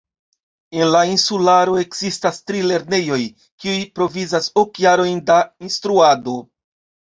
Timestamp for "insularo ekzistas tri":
1.09-2.65